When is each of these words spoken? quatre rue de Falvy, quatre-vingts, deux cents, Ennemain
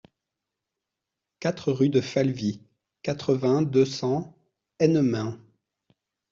quatre 1.39 1.71
rue 1.71 1.89
de 1.89 2.01
Falvy, 2.01 2.59
quatre-vingts, 3.03 3.61
deux 3.61 3.85
cents, 3.85 4.35
Ennemain 4.79 5.39